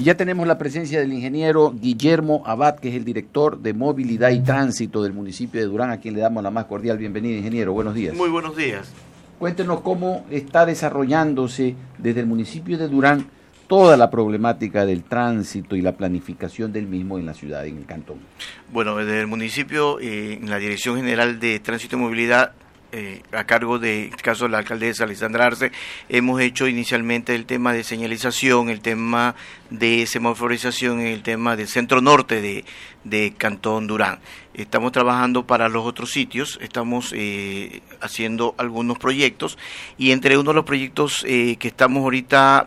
Y 0.00 0.04
ya 0.04 0.14
tenemos 0.14 0.46
la 0.46 0.56
presencia 0.56 0.98
del 0.98 1.12
ingeniero 1.12 1.74
Guillermo 1.78 2.42
Abad, 2.46 2.78
que 2.78 2.88
es 2.88 2.94
el 2.94 3.04
director 3.04 3.60
de 3.60 3.74
movilidad 3.74 4.30
y 4.30 4.40
tránsito 4.40 5.02
del 5.02 5.12
municipio 5.12 5.60
de 5.60 5.66
Durán, 5.66 5.90
a 5.90 6.00
quien 6.00 6.14
le 6.14 6.22
damos 6.22 6.42
la 6.42 6.50
más 6.50 6.64
cordial 6.64 6.96
bienvenida, 6.96 7.36
ingeniero. 7.36 7.74
Buenos 7.74 7.94
días. 7.94 8.16
Muy 8.16 8.30
buenos 8.30 8.56
días. 8.56 8.90
Cuéntenos 9.38 9.82
cómo 9.82 10.24
está 10.30 10.64
desarrollándose 10.64 11.76
desde 11.98 12.20
el 12.20 12.26
municipio 12.26 12.78
de 12.78 12.88
Durán 12.88 13.26
toda 13.66 13.98
la 13.98 14.08
problemática 14.08 14.86
del 14.86 15.02
tránsito 15.02 15.76
y 15.76 15.82
la 15.82 15.92
planificación 15.92 16.72
del 16.72 16.86
mismo 16.86 17.18
en 17.18 17.26
la 17.26 17.34
ciudad, 17.34 17.66
en 17.66 17.76
el 17.76 17.84
cantón. 17.84 18.20
Bueno, 18.72 18.96
desde 18.96 19.20
el 19.20 19.26
municipio, 19.26 20.00
eh, 20.00 20.38
en 20.40 20.48
la 20.48 20.56
Dirección 20.56 20.96
General 20.96 21.38
de 21.38 21.60
Tránsito 21.60 21.96
y 21.96 21.98
Movilidad, 21.98 22.52
eh, 22.92 23.22
a 23.32 23.44
cargo 23.44 23.78
de, 23.78 24.04
en 24.04 24.10
este 24.10 24.22
caso, 24.22 24.48
la 24.48 24.58
alcaldesa 24.58 25.04
Alessandra 25.04 25.46
Arce, 25.46 25.72
hemos 26.08 26.40
hecho 26.40 26.68
inicialmente 26.68 27.34
el 27.34 27.46
tema 27.46 27.72
de 27.72 27.84
señalización, 27.84 28.68
el 28.68 28.80
tema 28.80 29.34
de 29.70 30.06
semaforización, 30.06 31.00
el 31.00 31.22
tema 31.22 31.56
del 31.56 31.68
centro 31.68 32.00
norte 32.00 32.40
de, 32.40 32.64
de 33.04 33.32
Cantón 33.36 33.86
Durán. 33.86 34.18
Estamos 34.52 34.92
trabajando 34.92 35.46
para 35.46 35.68
los 35.68 35.86
otros 35.86 36.10
sitios, 36.10 36.58
estamos 36.60 37.12
eh, 37.16 37.82
haciendo 38.00 38.54
algunos 38.58 38.98
proyectos 38.98 39.56
y 39.96 40.10
entre 40.10 40.36
uno 40.36 40.50
de 40.50 40.56
los 40.56 40.64
proyectos 40.64 41.24
eh, 41.26 41.56
que 41.58 41.68
estamos 41.68 42.02
ahorita, 42.02 42.66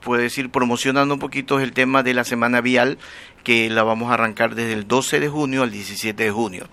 puede 0.00 0.24
decir, 0.24 0.50
promocionando 0.50 1.14
un 1.14 1.20
poquito 1.20 1.60
el 1.60 1.72
tema 1.72 2.02
de 2.02 2.14
la 2.14 2.24
semana 2.24 2.60
vial 2.60 2.98
que 3.42 3.68
la 3.68 3.82
vamos 3.82 4.10
a 4.10 4.14
arrancar 4.14 4.54
desde 4.54 4.72
el 4.72 4.88
12 4.88 5.20
de 5.20 5.28
junio 5.28 5.62
al 5.62 5.70
17 5.70 6.24
de 6.24 6.30
junio. 6.30 6.66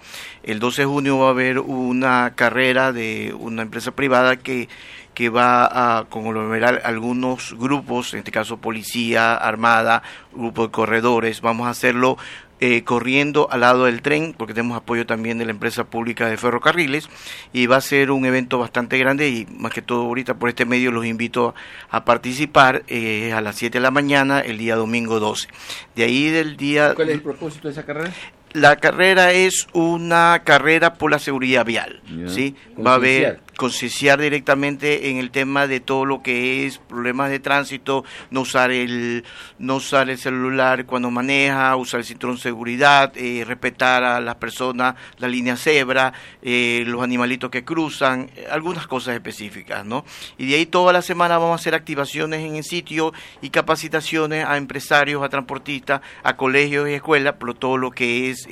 El 0.44 0.60
12 0.60 0.84
de 0.84 0.86
junio 0.86 1.20
va 1.20 1.28
a 1.28 1.32
haber 1.32 1.60
una 1.60 2.34
carrera 2.36 2.94
de 2.94 3.36
una 3.38 3.64
empresa 3.64 3.92
privada 3.92 4.38
que, 4.38 4.70
que 5.14 5.30
va 5.30 5.98
a 6.00 6.06
conglomerar 6.06 6.82
algunos 6.86 7.56
grupos, 7.58 8.14
en 8.14 8.20
este 8.20 8.32
caso 8.32 8.58
policía, 8.58 9.36
armada, 9.36 10.02
grupo 10.34 10.68
de 10.68 10.72
corredores. 10.72 11.42
Vamos 11.42 11.68
a 11.68 11.72
hacerlo 11.72 12.18
eh, 12.64 12.84
corriendo 12.84 13.48
al 13.52 13.62
lado 13.62 13.86
del 13.86 14.04
tren, 14.04 14.36
porque 14.38 14.54
tenemos 14.54 14.78
apoyo 14.78 15.08
también 15.08 15.40
de 15.40 15.46
la 15.46 15.52
empresa 15.52 15.84
pública 15.84 16.30
de 16.30 16.38
ferrocarriles, 16.38 17.10
y 17.52 17.66
va 17.66 17.78
a 17.78 17.82
ser 17.82 18.12
un 18.12 18.24
evento 18.24 18.60
bastante 18.60 19.00
grande 19.00 19.30
y 19.30 19.48
más 19.48 19.74
que 19.74 19.82
todo 19.82 20.04
ahorita 20.04 20.36
por 20.36 20.48
este 20.48 20.66
medio 20.66 20.92
los 20.92 21.06
invito 21.06 21.56
a 21.90 22.06
participar 22.06 22.84
eh, 22.88 23.34
a 23.34 23.42
las 23.42 23.56
7 23.56 23.80
de 23.80 23.82
la 23.82 23.90
mañana 23.90 24.42
el 24.42 24.60
día 24.60 24.76
domingo 24.76 25.20
12. 25.20 25.48
De 25.96 26.04
ahí 26.04 26.30
del 26.30 26.56
día... 26.56 26.94
¿Cuál 26.94 27.10
es 27.10 27.16
el 27.16 27.22
propósito 27.22 27.68
de 27.68 27.72
esa 27.72 27.84
carrera? 27.84 28.12
La 28.54 28.76
carrera 28.76 29.32
es 29.32 29.68
una 29.74 30.42
carrera 30.44 30.94
por 30.96 31.10
la 31.10 31.18
seguridad 31.18 31.66
vial, 31.66 32.02
¿sí? 32.28 32.56
Va 32.78 32.92
a 32.92 32.96
haber 32.96 33.40
concienciar 33.58 34.20
directamente 34.20 35.10
en 35.10 35.18
el 35.18 35.32
tema 35.32 35.68
de 35.68 35.80
todo 35.80 36.06
lo 36.06 36.22
que 36.22 36.66
es 36.66 36.78
problemas 36.78 37.30
de 37.30 37.40
tránsito, 37.40 38.04
no 38.30 38.42
usar 38.42 38.72
el 38.72 39.24
no 39.60 39.76
usar 39.76 40.10
el 40.10 40.18
celular 40.18 40.86
cuando 40.86 41.12
maneja, 41.12 41.76
usar 41.76 42.00
el 42.00 42.06
cinturón 42.06 42.38
de 42.38 42.42
seguridad, 42.42 43.12
eh, 43.16 43.44
respetar 43.46 44.04
a 44.04 44.20
las 44.20 44.36
personas, 44.36 44.96
la 45.18 45.28
línea 45.28 45.58
cebra, 45.58 46.14
eh, 46.42 46.84
los 46.88 47.04
animalitos 47.04 47.52
que 47.52 47.64
cruzan, 47.64 48.30
eh, 48.36 48.48
algunas 48.50 48.88
cosas 48.88 49.16
específicas, 49.16 49.86
¿no? 49.86 50.06
Y 50.38 50.48
de 50.48 50.56
ahí 50.56 50.66
toda 50.66 50.94
la 50.94 51.02
semana 51.02 51.38
vamos 51.38 51.60
a 51.60 51.62
hacer 51.62 51.76
activaciones 51.76 52.42
en 52.42 52.56
el 52.56 52.64
sitio 52.64 53.14
y 53.42 53.50
capacitaciones 53.50 54.46
a 54.46 54.58
empresarios, 54.58 55.24
a 55.24 55.30
transportistas, 55.30 56.02
a 56.24 56.36
colegios 56.36 56.90
y 56.90 56.94
escuelas, 56.94 57.36
por 57.36 57.54
todo 57.54 57.78
lo 57.78 57.92
que 57.92 58.30
es 58.30 58.48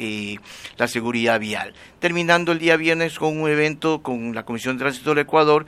la 0.77 0.87
seguridad 0.87 1.39
vial. 1.39 1.73
Terminando 1.99 2.51
el 2.51 2.59
día 2.59 2.77
viernes 2.77 3.17
con 3.19 3.39
un 3.39 3.49
evento 3.49 4.01
con 4.01 4.33
la 4.33 4.43
Comisión 4.43 4.77
de 4.77 4.85
Tránsito 4.89 5.11
del 5.11 5.19
Ecuador 5.19 5.65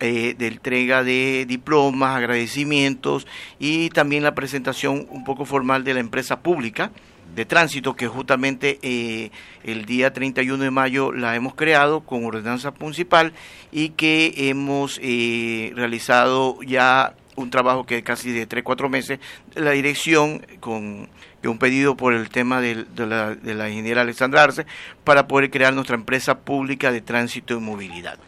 eh, 0.00 0.34
de 0.36 0.48
entrega 0.48 1.04
de 1.04 1.46
diplomas, 1.46 2.16
agradecimientos 2.16 3.28
y 3.60 3.90
también 3.90 4.24
la 4.24 4.34
presentación 4.34 5.06
un 5.08 5.22
poco 5.22 5.44
formal 5.44 5.84
de 5.84 5.94
la 5.94 6.00
empresa 6.00 6.40
pública 6.40 6.90
de 7.34 7.44
tránsito 7.44 7.94
que 7.94 8.08
justamente 8.08 8.80
eh, 8.82 9.30
el 9.62 9.84
día 9.84 10.12
31 10.12 10.62
de 10.62 10.70
mayo 10.70 11.12
la 11.12 11.36
hemos 11.36 11.54
creado 11.54 12.00
con 12.00 12.24
ordenanza 12.24 12.72
municipal 12.78 13.32
y 13.70 13.90
que 13.90 14.34
hemos 14.36 14.98
eh, 15.00 15.72
realizado 15.76 16.58
ya 16.62 17.14
un 17.36 17.50
trabajo 17.50 17.86
que 17.86 18.02
casi 18.02 18.32
de 18.32 18.46
3, 18.46 18.64
4 18.64 18.88
meses, 18.88 19.20
la 19.54 19.70
dirección 19.70 20.44
con 20.58 21.08
un 21.44 21.58
pedido 21.58 21.96
por 21.96 22.14
el 22.14 22.30
tema 22.30 22.60
de, 22.60 22.84
la, 22.96 23.36
de 23.36 23.54
la 23.54 23.70
ingeniera 23.70 24.02
Alexandra 24.02 24.42
Arce 24.42 24.66
para 25.04 25.28
poder 25.28 25.50
crear 25.50 25.72
nuestra 25.72 25.96
empresa 25.96 26.40
pública 26.40 26.90
de 26.90 27.00
tránsito 27.00 27.54
y 27.54 27.60
movilidad. 27.60 28.18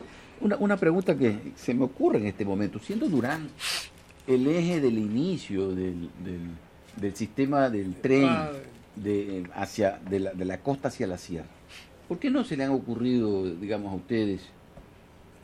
Una, 0.40 0.56
una 0.56 0.76
pregunta 0.76 1.16
que 1.16 1.52
se 1.56 1.72
me 1.74 1.84
ocurre 1.84 2.18
en 2.18 2.26
este 2.26 2.44
momento, 2.44 2.78
siendo 2.78 3.08
Durán 3.08 3.48
el 4.26 4.46
eje 4.46 4.80
del 4.80 4.98
inicio 4.98 5.68
del, 5.68 6.10
del, 6.96 7.14
sistema 7.14 7.70
del 7.70 7.94
tren 7.94 8.28
de, 8.96 9.48
hacia, 9.54 9.98
de 10.10 10.20
la, 10.20 10.32
de, 10.32 10.44
la, 10.44 10.58
costa 10.58 10.88
hacia 10.88 11.06
la 11.06 11.16
sierra, 11.16 11.48
¿por 12.08 12.18
qué 12.18 12.30
no 12.30 12.44
se 12.44 12.56
le 12.56 12.64
han 12.64 12.72
ocurrido, 12.72 13.44
digamos, 13.54 13.92
a 13.92 13.96
ustedes 13.96 14.42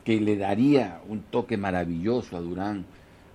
que 0.03 0.19
le 0.19 0.37
daría 0.37 1.01
un 1.07 1.21
toque 1.21 1.57
maravilloso 1.57 2.35
a 2.35 2.41
Durán 2.41 2.85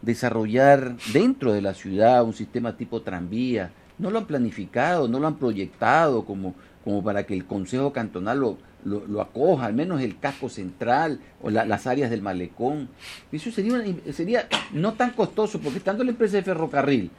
desarrollar 0.02 0.96
dentro 1.12 1.52
de 1.52 1.62
la 1.62 1.75
ciudad 1.75 2.25
un 2.25 2.34
sistema 2.34 2.76
tipo 2.76 3.02
tranvía? 3.02 3.72
¿No 3.98 4.10
lo 4.10 4.19
han 4.19 4.26
planificado, 4.26 5.08
no 5.08 5.19
lo 5.19 5.26
han 5.26 5.38
proyectado 5.38 6.25
como, 6.25 6.54
como 6.84 7.02
para 7.02 7.25
que 7.25 7.34
el 7.34 7.46
Consejo 7.46 7.92
Cantonal 7.92 8.38
lo, 8.38 8.58
lo, 8.84 9.21
acoja, 9.21 9.66
al 9.66 9.75
menos 9.75 10.00
el 10.00 10.19
casco 10.19 10.49
central 10.49 11.21
o 11.43 11.50
las 11.50 11.87
áreas 11.87 12.11
del 12.11 12.22
malecón. 12.22 12.89
Eso 13.33 13.50
sería, 13.50 13.83
sería 14.12 14.49
no 14.72 14.94
tan 14.94 15.11
costoso, 15.11 15.61
porque 15.61 15.78
estando 15.78 16.05
la 16.05 16.11
empresa 16.11 16.37
de 16.37 16.43
ferrocarril 16.43 17.11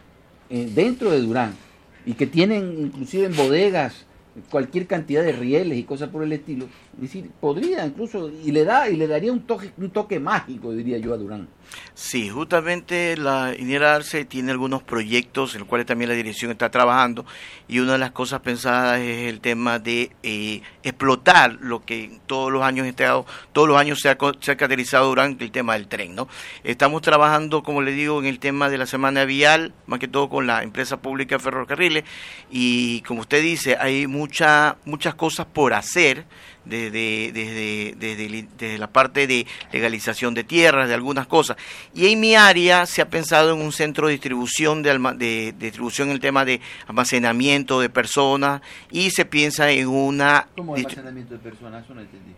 eh, 0.50 0.72
dentro 0.74 1.12
de 1.12 1.22
Durán 1.22 1.54
y 2.06 2.14
que 2.14 2.28
tienen 2.28 2.78
inclusive 2.80 3.26
en 3.26 3.36
bodegas 3.36 4.06
cualquier 4.50 4.88
cantidad 4.88 5.24
de 5.24 5.32
rieles 5.32 5.78
y 5.78 5.84
cosas 5.84 6.10
por 6.10 6.24
el 6.24 6.32
estilo, 6.32 6.66
es 7.02 7.18
podría 7.40 7.86
incluso, 7.86 8.30
y 8.30 8.52
le 8.52 8.64
da, 8.64 8.90
y 8.90 8.96
le 8.96 9.08
daría 9.08 9.32
un 9.32 9.42
toque, 9.42 9.72
un 9.78 9.90
toque 9.90 10.20
mágico, 10.20 10.72
diría 10.72 10.98
yo, 10.98 11.14
a 11.14 11.18
Durán. 11.18 11.48
Sí, 11.94 12.30
justamente 12.30 13.18
la 13.18 13.52
ingeniera 13.52 13.96
Arce 13.96 14.24
tiene 14.24 14.52
algunos 14.52 14.82
proyectos 14.84 15.54
en 15.54 15.60
los 15.60 15.68
cuales 15.68 15.86
también 15.86 16.10
la 16.10 16.16
dirección 16.16 16.50
está 16.50 16.72
trabajando 16.72 17.26
y 17.68 17.80
una 17.80 17.94
de 17.94 17.98
las 17.98 18.12
cosas 18.12 18.40
pensadas 18.40 19.02
es 19.02 19.28
el 19.28 19.42
tema 19.42 19.80
de 19.80 20.12
eh, 20.24 20.62
explotar 20.82 21.58
lo 21.60 21.84
que 21.84 22.20
todos 22.26 22.52
los 22.52 22.64
años 22.64 22.88
todos 23.52 23.68
los 23.68 23.78
años 23.78 24.00
se 24.00 24.10
ha, 24.10 24.18
se 24.40 24.52
ha 24.52 24.58
caracterizado 24.58 25.08
durante 25.10 25.44
el 25.44 25.52
tema 25.52 25.74
del 25.74 25.88
tren, 25.88 26.16
¿no? 26.16 26.30
Estamos 26.64 27.02
trabajando, 27.02 27.64
como 27.64 27.82
le 27.82 27.92
digo, 27.92 28.20
en 28.20 28.28
el 28.28 28.40
tema 28.40 28.70
de 28.70 28.78
la 28.78 28.86
semana 28.86 29.26
vial, 29.26 29.74
más 29.86 30.00
que 30.00 30.08
todo 30.08 30.30
con 30.30 30.48
la 30.48 30.64
empresa 30.64 31.02
pública 31.02 31.36
de 31.36 31.44
ferrocarriles 31.44 32.04
y 32.50 33.02
como 33.02 33.22
usted 33.22 33.42
dice, 33.42 33.78
hay 33.80 34.08
mucha, 34.08 34.78
muchas 34.86 35.16
cosas 35.16 35.46
por 35.46 35.74
hacer 35.74 36.26
desde, 36.66 37.32
desde, 37.34 37.96
desde, 37.98 38.78
la 38.78 38.88
parte 38.88 39.28
de 39.28 39.46
legalización 39.72 40.34
de 40.34 40.44
tierras, 40.44 40.88
de 40.88 40.94
algunas 40.94 41.28
cosas. 41.28 41.58
Y 41.94 42.12
en 42.12 42.20
mi 42.20 42.36
área 42.36 42.86
se 42.86 43.02
ha 43.02 43.10
pensado 43.10 43.54
en 43.54 43.62
un 43.62 43.72
centro 43.72 44.08
de 44.08 44.14
distribución, 44.14 44.84
de, 44.84 44.98
de, 45.18 45.54
distribución 45.58 46.10
en 46.10 46.14
el 46.14 46.20
tema 46.20 46.46
de 46.46 46.62
almacenamiento 46.88 47.80
de 47.80 47.90
personas 47.90 48.62
y 48.92 49.10
se 49.12 49.26
piensa 49.26 49.72
en 49.72 49.88
una... 49.88 50.48
¿Cómo 50.56 50.76
almacenamiento 50.76 51.34
de 51.34 51.40
personas? 51.40 51.84
Eso 51.84 51.94
no 51.94 52.02
entendí. 52.02 52.34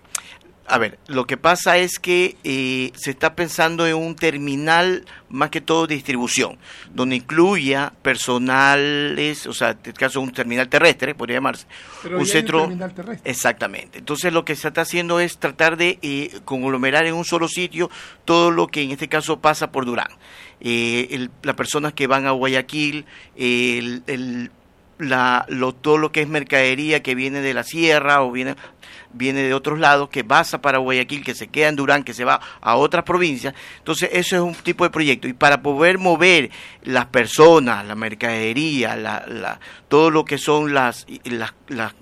A 0.71 0.77
ver, 0.77 0.99
lo 1.07 1.27
que 1.27 1.35
pasa 1.35 1.77
es 1.77 1.99
que 1.99 2.37
eh, 2.45 2.93
se 2.95 3.11
está 3.11 3.35
pensando 3.35 3.85
en 3.85 3.95
un 3.95 4.15
terminal 4.15 5.03
más 5.27 5.49
que 5.49 5.59
todo 5.59 5.85
de 5.85 5.95
distribución, 5.95 6.57
donde 6.93 7.17
incluya 7.17 7.91
personales, 8.01 9.47
o 9.47 9.53
sea, 9.53 9.71
en 9.71 9.77
este 9.77 9.91
caso 9.91 10.21
un 10.21 10.31
terminal 10.31 10.69
terrestre, 10.69 11.13
podría 11.13 11.37
llamarse. 11.37 11.67
un 12.09 12.25
centro. 12.25 12.61
terminal 12.61 12.93
terrestre. 12.93 13.29
Exactamente. 13.29 13.99
Entonces 13.99 14.31
lo 14.31 14.45
que 14.45 14.55
se 14.55 14.69
está 14.69 14.81
haciendo 14.81 15.19
es 15.19 15.39
tratar 15.39 15.75
de 15.75 15.99
eh, 16.01 16.39
conglomerar 16.45 17.05
en 17.05 17.15
un 17.15 17.25
solo 17.25 17.49
sitio 17.49 17.91
todo 18.23 18.49
lo 18.49 18.67
que 18.67 18.81
en 18.81 18.91
este 18.91 19.09
caso 19.09 19.41
pasa 19.41 19.73
por 19.73 19.85
Durán. 19.85 20.07
Eh, 20.61 21.27
las 21.43 21.55
personas 21.55 21.91
que 21.91 22.07
van 22.07 22.27
a 22.27 22.31
Guayaquil, 22.31 23.05
el, 23.35 24.51
la, 25.01 25.45
lo, 25.49 25.73
todo 25.73 25.97
lo 25.97 26.11
que 26.11 26.21
es 26.21 26.27
mercadería 26.27 27.03
que 27.03 27.15
viene 27.15 27.41
de 27.41 27.53
la 27.53 27.63
sierra 27.63 28.21
o 28.21 28.31
viene 28.31 28.55
viene 29.13 29.43
de 29.43 29.53
otros 29.53 29.79
lados, 29.79 30.09
que 30.09 30.23
pasa 30.23 30.61
para 30.61 30.77
Guayaquil, 30.77 31.23
que 31.23 31.35
se 31.35 31.47
queda 31.47 31.69
en 31.69 31.75
Durán, 31.75 32.03
que 32.03 32.13
se 32.13 32.25
va 32.25 32.39
a 32.61 32.75
otras 32.75 33.03
provincias. 33.03 33.53
Entonces, 33.77 34.09
eso 34.13 34.35
es 34.35 34.41
un 34.41 34.55
tipo 34.55 34.83
de 34.83 34.89
proyecto. 34.89 35.27
Y 35.27 35.33
para 35.33 35.61
poder 35.61 35.97
mover 35.97 36.49
las 36.83 37.07
personas, 37.07 37.85
la 37.85 37.95
mercadería, 37.95 38.95
la, 38.95 39.25
la, 39.27 39.59
todo 39.87 40.09
lo 40.09 40.25
que 40.25 40.37
son 40.37 40.73
las, 40.73 41.05
las, 41.25 41.53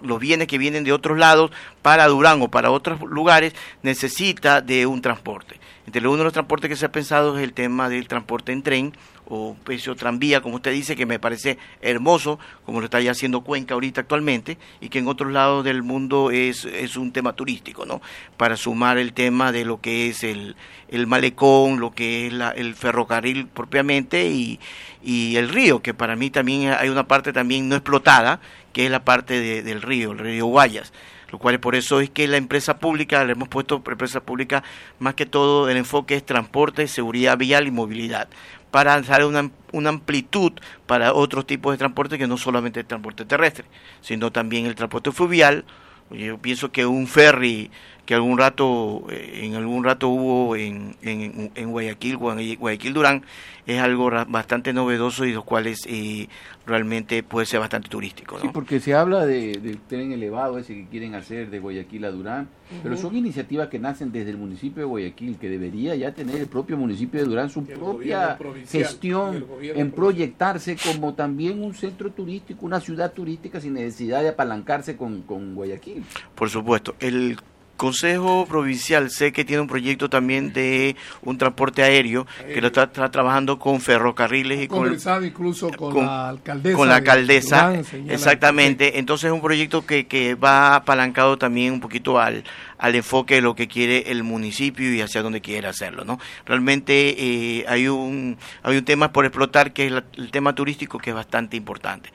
los 0.01 0.19
bienes 0.19 0.47
que 0.47 0.57
vienen 0.57 0.83
de 0.83 0.93
otros 0.93 1.17
lados 1.17 1.51
para 1.81 2.07
Durán 2.07 2.41
o 2.41 2.49
para 2.49 2.71
otros 2.71 3.01
lugares, 3.01 3.53
necesita 3.81 4.61
de 4.61 4.85
un 4.85 5.01
transporte. 5.01 5.59
Entre 5.85 6.07
uno 6.07 6.19
de 6.19 6.25
los 6.25 6.33
transportes 6.33 6.69
que 6.69 6.75
se 6.75 6.85
ha 6.85 6.91
pensado 6.91 7.35
es 7.37 7.43
el 7.43 7.53
tema 7.53 7.89
del 7.89 8.07
transporte 8.07 8.51
en 8.51 8.61
tren 8.61 8.93
o 9.29 9.55
precio 9.63 9.95
tranvía, 9.95 10.41
como 10.41 10.55
usted 10.55 10.71
dice, 10.71 10.95
que 10.95 11.05
me 11.05 11.19
parece 11.19 11.57
hermoso, 11.81 12.39
como 12.65 12.79
lo 12.79 12.85
está 12.85 12.99
ya 12.99 13.11
haciendo 13.11 13.41
Cuenca 13.41 13.75
ahorita 13.75 14.01
actualmente, 14.01 14.57
y 14.81 14.89
que 14.89 14.99
en 14.99 15.07
otros 15.07 15.31
lados 15.31 15.63
del 15.63 15.83
mundo 15.83 16.31
es, 16.31 16.65
es 16.65 16.97
un 16.97 17.11
tema 17.11 17.33
turístico, 17.33 17.85
¿no? 17.85 18.01
Para 18.37 18.57
sumar 18.57 18.97
el 18.97 19.13
tema 19.13 19.51
de 19.51 19.65
lo 19.65 19.79
que 19.79 20.09
es 20.09 20.23
el, 20.23 20.55
el 20.89 21.07
malecón, 21.07 21.79
lo 21.79 21.91
que 21.91 22.27
es 22.27 22.33
la, 22.33 22.49
el 22.51 22.75
ferrocarril 22.75 23.47
propiamente 23.47 24.27
y, 24.29 24.59
y 25.03 25.35
el 25.35 25.49
río, 25.49 25.81
que 25.81 25.93
para 25.93 26.15
mí 26.15 26.29
también 26.29 26.73
hay 26.77 26.89
una 26.89 27.07
parte 27.07 27.31
también 27.31 27.69
no 27.69 27.75
explotada, 27.75 28.41
que 28.73 28.85
es 28.85 28.91
la 28.91 29.03
parte 29.03 29.61
del 29.61 29.81
río, 29.81 30.11
el 30.11 30.19
río 30.19 30.45
Guayas 30.47 30.91
lo 31.31 31.37
cual 31.37 31.59
por 31.59 31.75
eso 31.75 31.99
es 31.99 32.09
que 32.09 32.27
la 32.27 32.37
empresa 32.37 32.79
pública, 32.79 33.23
le 33.23 33.33
hemos 33.33 33.49
puesto 33.49 33.83
empresa 33.85 34.21
pública, 34.21 34.63
más 34.99 35.13
que 35.13 35.25
todo 35.25 35.69
el 35.69 35.77
enfoque 35.77 36.15
es 36.15 36.25
transporte, 36.25 36.87
seguridad 36.87 37.37
vial 37.37 37.67
y 37.67 37.71
movilidad, 37.71 38.29
para 38.71 39.01
dar 39.01 39.25
una, 39.25 39.49
una 39.71 39.89
amplitud 39.89 40.53
para 40.85 41.13
otros 41.13 41.45
tipos 41.45 41.73
de 41.73 41.77
transporte 41.77 42.17
que 42.17 42.27
no 42.27 42.37
solamente 42.37 42.81
el 42.81 42.85
transporte 42.85 43.25
terrestre, 43.25 43.65
sino 44.01 44.31
también 44.31 44.65
el 44.65 44.75
transporte 44.75 45.11
fluvial. 45.11 45.65
Yo 46.11 46.37
pienso 46.39 46.71
que 46.71 46.85
un 46.85 47.07
ferry 47.07 47.69
que 48.09 48.15
algún 48.15 48.39
rato, 48.39 49.03
eh, 49.11 49.41
en 49.43 49.53
algún 49.53 49.83
rato 49.83 50.07
hubo 50.07 50.55
en, 50.55 50.95
en, 51.03 51.51
en 51.53 51.69
Guayaquil, 51.69 52.17
Guayaquil 52.17 52.91
Durán, 52.91 53.23
es 53.67 53.79
algo 53.79 54.09
bastante 54.27 54.73
novedoso 54.73 55.25
y 55.25 55.31
los 55.31 55.43
cuales 55.43 55.81
eh, 55.85 56.27
realmente 56.65 57.21
puede 57.21 57.45
ser 57.45 57.59
bastante 57.59 57.87
turístico. 57.87 58.39
Sí, 58.39 58.49
porque 58.51 58.79
se 58.79 58.95
habla 58.95 59.27
de, 59.27 59.59
del 59.61 59.77
tren 59.81 60.11
elevado 60.11 60.57
ese 60.57 60.73
que 60.73 60.87
quieren 60.87 61.13
hacer 61.13 61.51
de 61.51 61.59
Guayaquil 61.59 62.03
a 62.03 62.09
Durán, 62.09 62.49
pero 62.81 62.97
son 62.97 63.15
iniciativas 63.15 63.67
que 63.67 63.77
nacen 63.77 64.11
desde 64.11 64.31
el 64.31 64.37
municipio 64.37 64.81
de 64.81 64.85
Guayaquil, 64.85 65.37
que 65.37 65.47
debería 65.47 65.95
ya 65.95 66.11
tener 66.11 66.37
el 66.37 66.47
propio 66.47 66.77
municipio 66.77 67.19
de 67.19 67.27
Durán 67.27 67.51
su 67.51 67.63
propia 67.63 68.39
gestión 68.67 69.45
en 69.61 69.91
proyectarse 69.91 70.77
como 70.83 71.13
también 71.13 71.61
un 71.61 71.75
centro 71.75 72.11
turístico, 72.11 72.65
una 72.65 72.79
ciudad 72.79 73.13
turística 73.13 73.61
sin 73.61 73.75
necesidad 73.75 74.23
de 74.23 74.29
apalancarse 74.29 74.97
con, 74.97 75.21
con 75.21 75.53
Guayaquil. 75.53 76.03
Por 76.33 76.49
supuesto, 76.49 76.95
el 76.99 77.37
Consejo 77.79 78.45
Provincial 78.45 79.09
sé 79.09 79.31
que 79.31 79.45
tiene 79.45 79.61
un 79.61 79.67
proyecto 79.67 80.09
también 80.09 80.51
de 80.51 80.97
un 81.21 81.37
transporte 81.37 81.81
aéreo 81.81 82.27
que 82.45 82.59
lo 82.59 82.67
está, 82.67 82.91
trabajando 82.91 83.57
con 83.57 83.79
ferrocarriles 83.79 84.61
y 84.63 84.67
con 84.67 84.93
incluso 85.23 85.69
con, 85.69 85.95
la 85.95 86.27
alcaldesa. 86.27 86.77
Con 86.77 86.89
la 86.89 86.97
alcaldesa, 86.97 87.73
exactamente. 88.09 88.99
Entonces 88.99 89.27
es 89.27 89.31
un 89.31 89.41
proyecto 89.41 89.85
que, 89.85 90.07
que 90.07 90.35
va 90.35 90.75
apalancado 90.75 91.37
también 91.37 91.71
un 91.71 91.79
poquito 91.79 92.19
al, 92.19 92.43
al 92.79 92.95
enfoque 92.95 93.35
de 93.35 93.41
lo 93.41 93.55
que 93.55 93.67
quiere 93.67 94.11
el 94.11 94.23
municipio 94.23 94.91
y 94.91 95.01
hacia 95.01 95.21
dónde 95.21 95.41
quiere 95.41 95.67
hacerlo, 95.67 96.05
¿no? 96.05 96.19
Realmente 96.45 97.15
eh, 97.17 97.65
hay 97.67 97.87
un 97.87 98.37
hay 98.63 98.77
un 98.77 98.85
tema 98.85 99.11
por 99.11 99.25
explotar 99.25 99.73
que 99.73 99.87
es 99.87 99.93
el 100.17 100.31
tema 100.31 100.55
turístico 100.55 100.97
que 100.97 101.11
es 101.11 101.15
bastante 101.15 101.57
importante 101.57 102.09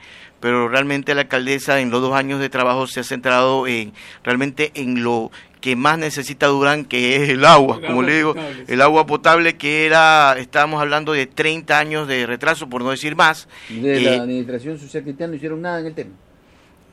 pero 0.45 0.67
realmente 0.67 1.15
la 1.15 1.21
alcaldesa 1.21 1.79
en 1.79 1.89
los 1.89 2.01
dos 2.01 2.13
años 2.13 2.39
de 2.39 2.49
trabajo 2.49 2.85
se 2.85 2.99
ha 2.99 3.03
centrado 3.03 3.65
en 3.65 3.93
realmente 4.23 4.71
en 4.75 5.03
lo 5.03 5.31
que 5.59 5.75
más 5.75 5.97
necesita 5.97 6.45
Durán, 6.45 6.85
que 6.85 7.15
es 7.15 7.29
el 7.29 7.43
agua, 7.43 7.81
como 7.81 8.03
le 8.03 8.17
digo, 8.17 8.35
el 8.67 8.81
agua 8.81 9.07
potable 9.07 9.57
que 9.57 9.87
era, 9.87 10.35
estábamos 10.37 10.79
hablando 10.79 11.13
de 11.13 11.25
30 11.25 11.79
años 11.79 12.07
de 12.07 12.27
retraso, 12.27 12.69
por 12.69 12.83
no 12.83 12.91
decir 12.91 13.15
más. 13.15 13.47
¿De 13.69 13.99
la 14.01 14.11
eh, 14.11 14.19
administración 14.19 14.77
social 14.77 15.01
cristiana 15.01 15.31
no 15.31 15.37
hicieron 15.37 15.63
nada 15.63 15.79
en 15.79 15.87
el 15.87 15.95
tema? 15.95 16.11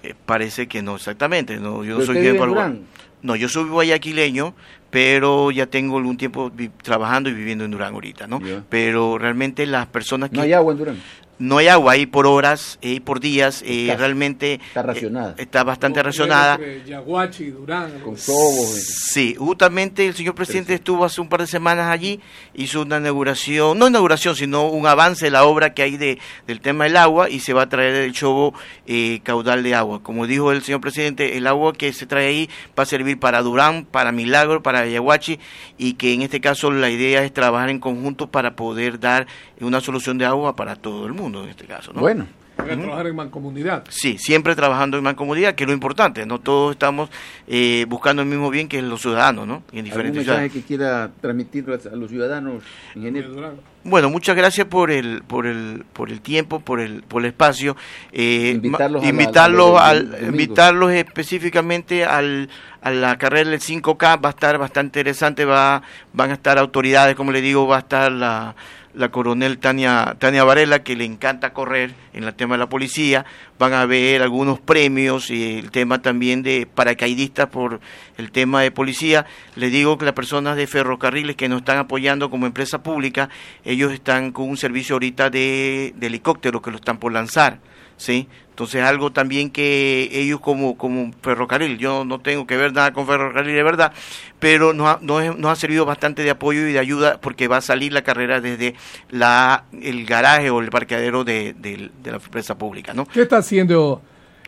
Eh, 0.03 0.15
parece 0.27 0.67
que 0.67 0.83
no, 0.83 0.97
exactamente. 0.97 1.59
No, 1.59 1.85
yo 1.85 1.99
no 1.99 2.05
soy 2.05 2.21
de 2.21 2.33
Durán? 2.33 2.83
No, 3.23 3.37
yo 3.37 3.49
soy 3.49 3.69
guayaquileño, 3.69 4.55
pero 4.91 5.53
ya 5.53 5.67
tengo 5.67 5.99
algún 5.99 6.17
tiempo 6.17 6.51
trabajando 6.83 7.31
y 7.31 7.35
viviendo 7.35 7.65
en 7.65 7.71
Durán 7.71 7.95
ahorita, 7.95 8.27
¿no? 8.27 8.41
Pero 8.69 9.17
realmente 9.17 9.65
las 9.67 9.87
personas 9.87 10.31
que... 10.31 10.37
No 10.37 10.43
hay 10.43 10.53
agua 10.53 10.73
en 10.73 10.79
Durán 10.79 10.97
no 11.43 11.59
hay 11.59 11.67
agua 11.67 11.95
ahí 11.95 12.07
por 12.07 12.29
horas 12.29 12.79
y 12.81 13.01
por 13.01 13.19
días, 13.19 13.65
eh, 13.67 13.93
realmente 13.99 14.61
está 14.69 14.83
racionada. 14.83 15.35
está 15.37 15.65
bastante 15.65 16.01
racionada. 16.01 16.57
Yaguachi, 16.87 17.51
Durán, 17.51 17.99
con 17.99 18.17
Sobos. 18.17 18.81
Sí, 19.11 19.35
justamente 19.37 20.07
el 20.07 20.15
señor 20.15 20.37
presidente 20.37 20.75
estuvo 20.75 21.05
hace 21.05 21.21
un 21.21 21.29
par 21.29 21.41
de 21.41 21.49
semanas 21.49 21.89
allí, 21.89 22.21
hizo 22.55 22.83
una 22.83 22.99
inauguración, 22.99 23.77
no 23.77 23.89
inauguración, 23.89 24.37
sino 24.37 24.69
un 24.69 24.87
avance 24.87 25.25
de 25.25 25.31
la 25.33 25.43
obra 25.43 25.75
que 25.75 25.83
hay 25.83 25.97
de, 25.97 26.21
del 26.47 26.61
tema 26.61 26.85
del 26.85 26.97
agua 26.97 27.29
y 27.29 27.41
se 27.41 27.53
va 27.53 27.63
a 27.63 27.69
traer 27.69 27.97
el 27.97 28.13
Chobo 28.13 28.55
eh, 28.87 29.19
caudal 29.25 29.65
de 29.65 29.75
agua. 29.75 30.01
Como 30.01 30.29
dijo 30.29 30.53
el 30.53 30.63
señor 30.63 30.81
presidente, 30.81 31.37
el 31.39 31.49
agua 31.49 31.73
que 31.73 31.93
se 31.93 32.07
trae 32.07 32.29
ahí 32.29 32.51
va 32.79 32.85
a 32.85 32.87
servir 32.87 33.19
para 33.19 33.43
Durán, 33.43 33.85
para 33.85 34.13
Milagro, 34.13 34.63
para 34.63 34.87
Yaguachi 34.87 35.41
y 35.77 35.95
que 35.95 36.15
en 36.15 36.23
este 36.23 36.41
caso 36.41 36.71
la 36.71 36.89
idea 36.89 37.25
es 37.25 37.33
trabajar 37.33 37.69
en 37.69 37.81
conjunto 37.81 38.31
para 38.31 38.55
poder 38.55 39.01
dar 39.01 39.27
una 39.61 39.81
solución 39.81 40.19
de 40.19 40.25
agua 40.25 40.55
para 40.55 40.77
todo 40.77 41.05
el 41.07 41.13
mundo 41.13 41.32
en 41.41 41.51
este 41.51 41.65
caso. 41.65 41.93
¿no? 41.93 42.01
Bueno. 42.01 42.27
trabajar 42.57 43.07
en 43.07 43.17
mancomunidad. 43.17 43.85
Sí, 43.89 44.19
siempre 44.19 44.55
trabajando 44.55 44.99
en 44.99 45.05
mancomunidad, 45.05 45.55
que 45.55 45.65
es 45.65 45.69
lo 45.69 45.75
importante. 45.75 46.27
No 46.27 46.39
todos 46.41 46.73
estamos 46.73 47.11
eh, 47.49 47.87
buscando 47.89 48.23
el 48.23 48.29
mismo 48.29 48.51
bien 48.51 48.69
que 48.69 48.81
los 48.83 49.01
ciudadanos, 49.01 49.47
¿no? 49.47 49.63
en 49.73 49.85
diferentes 49.85 50.19
¿Algún 50.19 50.43
mensaje 50.43 50.61
que 50.61 50.67
quiera 50.67 51.11
transmitir 51.21 51.67
a 51.71 51.97
los 51.97 52.11
ciudadanos, 52.11 52.63
ingeniero? 52.95 53.57
Bueno, 53.85 54.11
muchas 54.11 54.37
gracias 54.37 54.69
por 54.69 54.93
el 54.93 55.23
por 55.27 55.45
el 55.45 55.85
por 55.93 56.11
el 56.11 56.21
tiempo, 56.21 56.61
por 56.61 56.79
el 56.79 57.03
por 57.03 57.23
el 57.23 57.29
espacio. 57.29 57.77
Eh, 58.13 58.53
invitarlos, 58.55 59.05
invitarlos, 59.05 59.81
al, 59.81 60.19
invitarlos 60.23 60.93
específicamente 60.93 62.05
al, 62.05 62.49
a 62.81 62.93
la 62.93 63.19
carrera 63.19 63.51
del 63.51 63.59
5K 63.59 64.25
va 64.25 64.29
a 64.29 64.31
estar 64.31 64.57
bastante 64.57 65.01
interesante. 65.01 65.45
Va 65.45 65.83
van 66.13 66.31
a 66.31 66.35
estar 66.35 66.59
autoridades, 66.59 67.17
como 67.17 67.33
le 67.33 67.41
digo, 67.41 67.67
va 67.67 67.77
a 67.77 67.81
estar 67.81 68.13
la 68.13 68.55
la 68.95 69.11
coronel 69.11 69.59
Tania, 69.59 70.17
Tania 70.19 70.45
Varela, 70.45 70.83
que 70.83 70.97
le 70.97 71.05
encanta 71.05 71.53
correr 71.53 71.95
en 72.13 72.25
el 72.25 72.35
tema 72.35 72.55
de 72.55 72.59
la 72.59 72.69
policía. 72.69 73.25
Van 73.59 73.73
a 73.73 73.87
ver 73.87 74.23
algunos 74.23 74.61
premios 74.61 75.31
y 75.31 75.59
el 75.59 75.71
tema 75.71 76.03
también 76.03 76.43
de 76.43 76.67
paracaidistas 76.67 77.49
por 77.49 77.81
el 78.19 78.31
tema 78.31 78.63
de 78.63 78.71
policía. 78.71 79.27
Les 79.57 79.73
digo 79.73 79.99
que 79.99 80.05
las 80.05 80.15
personas 80.15 80.57
de 80.57 80.67
ferrocarriles 80.67 81.37
que 81.37 81.49
nos 81.49 81.61
están 81.61 81.79
apoyando 81.79 82.31
como 82.31 82.47
empresa 82.47 82.83
pública, 82.83 83.29
ellos 83.65 83.93
están 83.93 84.33
con 84.33 84.49
un 84.49 84.57
servicio 84.57 84.97
ahorita 84.97 85.31
de, 85.31 85.95
de 85.97 86.07
helicóptero 86.07 86.61
que 86.61 86.71
lo 86.71 86.77
están 86.77 86.99
por 86.99 87.13
lanzar. 87.13 87.61
¿sí? 87.97 88.29
Entonces 88.53 88.83
algo 88.83 89.11
también 89.11 89.51
que 89.51 90.11
ellos 90.13 90.39
como, 90.39 90.77
como 90.77 91.11
ferrocarril, 91.23 91.79
yo 91.79 92.05
no 92.05 92.21
tengo 92.21 92.47
que 92.47 92.59
ver 92.59 92.75
nada 92.75 92.93
con 92.93 93.07
ferrocarril 93.07 93.55
de 93.55 93.63
verdad, 93.63 93.95
pero 94.39 94.75
nos 94.75 94.89
ha, 94.89 94.99
nos, 95.01 95.47
ha 95.47 95.57
servido 95.57 95.87
bastante 95.87 96.23
de 96.23 96.29
apoyo 96.29 96.69
y 96.69 96.73
de 96.75 96.79
ayuda 96.79 97.19
porque 97.19 97.49
va 97.49 97.57
a 97.57 97.61
salir 97.63 97.95
la 97.95 98.03
carrera 98.03 98.43
desde 98.43 98.75
la, 99.09 99.65
el 99.81 100.05
garaje 100.05 100.51
o 100.51 100.61
el 100.61 100.69
parqueadero 100.69 101.25
de, 101.25 101.55
de 101.55 101.91
la 102.05 102.17
empresa 102.17 102.59
pública. 102.59 102.93
¿no? 102.93 103.07
¿Qué 103.07 103.23
está 103.23 103.39
haciendo 103.39 104.03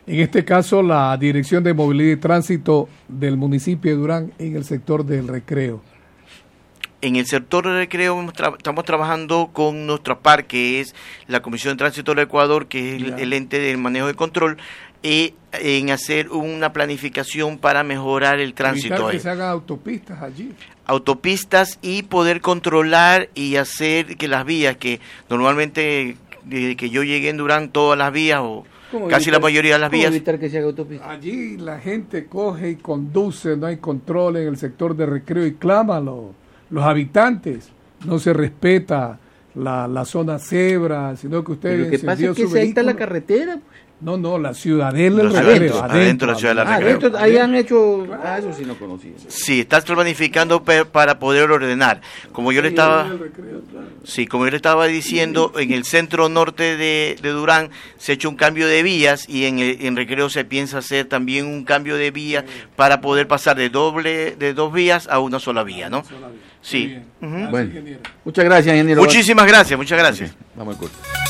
en 0.06 0.20
este 0.20 0.44
caso 0.44 0.82
la 0.82 1.16
Dirección 1.16 1.64
de 1.64 1.72
Movilidad 1.72 2.12
y 2.12 2.20
Tránsito 2.20 2.90
del 3.08 3.38
municipio 3.38 3.90
de 3.92 3.96
Durán 3.96 4.32
en 4.38 4.54
el 4.54 4.64
sector 4.64 5.06
del 5.06 5.28
recreo? 5.28 5.80
En 7.04 7.16
el 7.16 7.26
sector 7.26 7.66
de 7.66 7.80
recreo 7.80 8.18
estamos 8.56 8.84
trabajando 8.86 9.50
con 9.52 9.86
nuestra 9.86 10.20
par, 10.20 10.46
que 10.46 10.80
es 10.80 10.94
la 11.28 11.42
Comisión 11.42 11.74
de 11.74 11.76
Tránsito 11.76 12.14
del 12.14 12.24
Ecuador, 12.24 12.66
que 12.66 12.96
es 12.96 13.02
el, 13.18 13.34
ente 13.34 13.58
del 13.58 13.76
manejo 13.76 14.06
de 14.06 14.14
control, 14.14 14.56
y 15.02 15.34
en 15.52 15.90
hacer 15.90 16.30
una 16.30 16.72
planificación 16.72 17.58
para 17.58 17.84
mejorar 17.84 18.40
el 18.40 18.54
tránsito. 18.54 19.08
que 19.08 19.18
se 19.18 19.28
hagan 19.28 19.50
autopistas 19.50 20.22
allí. 20.22 20.54
Autopistas 20.86 21.78
y 21.82 22.04
poder 22.04 22.40
controlar 22.40 23.28
y 23.34 23.56
hacer 23.56 24.16
que 24.16 24.26
las 24.26 24.46
vías, 24.46 24.78
que 24.78 24.98
normalmente 25.28 26.16
desde 26.46 26.74
que 26.74 26.88
yo 26.88 27.02
llegué 27.02 27.28
en 27.28 27.36
Durán, 27.36 27.68
todas 27.68 27.98
las 27.98 28.14
vías 28.14 28.40
o 28.42 28.64
casi 29.10 29.30
la 29.30 29.40
mayoría 29.40 29.74
de 29.74 29.80
las 29.80 29.90
vías. 29.90 30.06
evitar 30.06 30.38
que 30.38 30.48
se 30.48 30.56
haga 30.56 30.68
autopista? 30.68 31.10
Allí 31.10 31.58
la 31.58 31.78
gente 31.80 32.24
coge 32.24 32.70
y 32.70 32.76
conduce, 32.76 33.58
no 33.58 33.66
hay 33.66 33.76
control 33.76 34.38
en 34.38 34.48
el 34.48 34.56
sector 34.56 34.96
de 34.96 35.04
recreo 35.04 35.44
y 35.44 35.52
clámalo 35.52 36.32
los 36.74 36.84
habitantes, 36.84 37.70
no 38.04 38.18
se 38.18 38.32
respeta 38.32 39.20
la, 39.54 39.86
la 39.86 40.04
zona 40.04 40.40
cebra, 40.40 41.16
sino 41.16 41.44
que 41.44 41.52
ustedes... 41.52 41.84
Lo 41.84 41.90
que 41.90 41.98
pasa 42.00 42.24
es 42.24 42.36
que 42.36 42.48
se 42.48 42.60
ahí 42.60 42.68
está 42.70 42.82
la 42.82 42.96
carretera. 42.96 43.60
Pues. 43.64 43.78
No, 44.00 44.18
no, 44.18 44.38
la 44.38 44.52
ciudadela 44.52 45.22
del 45.22 45.36
adentro, 45.36 45.82
adentro, 45.82 46.26
la 46.28 46.34
ciudad 46.34 46.50
de 46.50 46.64
la 46.64 46.74
adentro, 46.74 47.16
ahí 47.16 47.38
han 47.38 47.54
hecho, 47.54 48.06
ah, 48.22 48.38
eso 48.38 48.52
sí 48.52 48.64
no 48.66 48.74
conocía. 48.74 49.12
Sí, 49.28 49.60
estás 49.60 49.84
planificando 49.84 50.62
para 50.62 51.18
poder 51.18 51.50
ordenar. 51.50 52.02
Como 52.32 52.52
yo 52.52 52.60
le 52.60 52.68
estaba, 52.68 53.10
sí, 54.02 54.26
como 54.26 54.44
yo 54.44 54.50
le 54.50 54.56
estaba 54.56 54.86
diciendo, 54.86 55.52
en 55.56 55.72
el 55.72 55.84
centro 55.84 56.28
norte 56.28 56.76
de, 56.76 57.16
de 57.22 57.30
Durán 57.30 57.70
se 57.96 58.12
ha 58.12 58.14
hecho 58.16 58.28
un 58.28 58.36
cambio 58.36 58.66
de 58.66 58.82
vías 58.82 59.26
y 59.28 59.46
en, 59.46 59.58
en 59.60 59.96
Recreo 59.96 60.28
se 60.28 60.44
piensa 60.44 60.78
hacer 60.78 61.06
también 61.06 61.46
un 61.46 61.64
cambio 61.64 61.96
de 61.96 62.10
vías 62.10 62.44
para 62.76 63.00
poder 63.00 63.26
pasar 63.26 63.56
de 63.56 63.70
doble, 63.70 64.36
de 64.36 64.52
dos 64.52 64.72
vías 64.72 65.08
a 65.08 65.20
una 65.20 65.38
sola 65.38 65.62
vía, 65.62 65.88
¿no? 65.88 66.02
Sí. 66.60 66.98
Bueno, 67.20 67.70
muchas 68.24 68.44
gracias, 68.44 68.74
ingeniero. 68.74 69.00
Muchísimas 69.00 69.46
gracias, 69.46 69.78
muchas 69.78 69.98
gracias. 69.98 70.34
Vamos 70.56 70.74
al 70.74 70.80
corte. 70.80 71.23